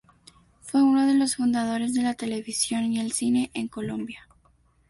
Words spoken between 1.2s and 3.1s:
fundadores de la televisión y